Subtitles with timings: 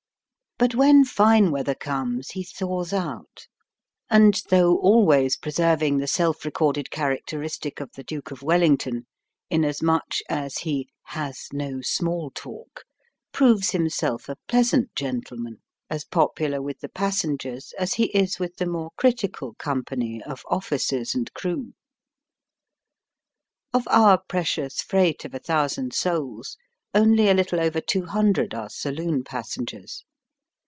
[0.61, 3.47] But when fine weather comes he thaws out,
[4.11, 7.81] and though always preserving the seK re Digitizedby VjOOQIC "off sandy hook/ 5 corded characteristic
[7.81, 9.07] of the Duke of Wel lington,
[9.49, 12.83] inasmuch as he '^ has no small talk/'
[13.31, 18.67] proves himseK a pleasant gentleman, as popular with the passengers as he is with the
[18.67, 21.73] more critical company of officers and crew.
[23.73, 26.55] Of our precious freight of a thousand souls,
[26.93, 30.03] only a Uttle over two hundred are saloon pas sengers.